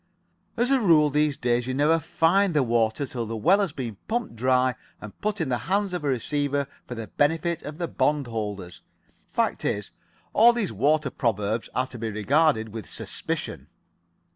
[0.57, 3.97] As a rule, these days, you never find the water till the well has been
[4.07, 7.87] pumped dry and put in the hands of a receiver for the benefit of the
[7.87, 8.81] bond holders.
[9.31, 9.91] Fact is,
[10.33, 13.67] all these water proverbs are to be regarded with suspicion."